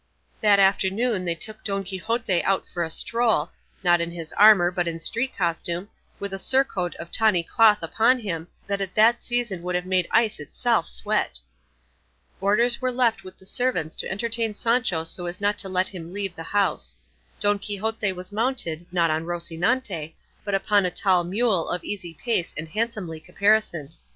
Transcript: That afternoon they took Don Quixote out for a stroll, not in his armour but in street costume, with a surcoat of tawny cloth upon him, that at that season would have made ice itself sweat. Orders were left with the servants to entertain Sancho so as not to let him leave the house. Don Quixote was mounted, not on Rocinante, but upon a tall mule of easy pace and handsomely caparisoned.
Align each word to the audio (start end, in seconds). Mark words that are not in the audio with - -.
That 0.41 0.57
afternoon 0.57 1.25
they 1.25 1.35
took 1.35 1.63
Don 1.63 1.83
Quixote 1.83 2.43
out 2.43 2.67
for 2.67 2.81
a 2.83 2.89
stroll, 2.89 3.51
not 3.83 4.01
in 4.01 4.09
his 4.09 4.33
armour 4.33 4.71
but 4.71 4.87
in 4.87 4.99
street 4.99 5.37
costume, 5.37 5.89
with 6.19 6.33
a 6.33 6.39
surcoat 6.39 6.95
of 6.95 7.11
tawny 7.11 7.43
cloth 7.43 7.83
upon 7.83 8.17
him, 8.19 8.47
that 8.65 8.81
at 8.81 8.95
that 8.95 9.21
season 9.21 9.61
would 9.61 9.75
have 9.75 9.85
made 9.85 10.07
ice 10.09 10.39
itself 10.39 10.87
sweat. 10.87 11.39
Orders 12.39 12.81
were 12.81 12.91
left 12.91 13.23
with 13.23 13.37
the 13.37 13.45
servants 13.45 13.95
to 13.97 14.09
entertain 14.09 14.55
Sancho 14.55 15.03
so 15.03 15.27
as 15.27 15.39
not 15.39 15.59
to 15.59 15.69
let 15.69 15.89
him 15.89 16.11
leave 16.13 16.35
the 16.35 16.41
house. 16.49 16.95
Don 17.39 17.59
Quixote 17.59 18.11
was 18.13 18.31
mounted, 18.31 18.87
not 18.91 19.11
on 19.11 19.25
Rocinante, 19.25 20.15
but 20.43 20.55
upon 20.55 20.83
a 20.83 20.89
tall 20.89 21.23
mule 21.23 21.69
of 21.69 21.83
easy 21.83 22.15
pace 22.15 22.55
and 22.57 22.67
handsomely 22.67 23.19
caparisoned. 23.19 23.97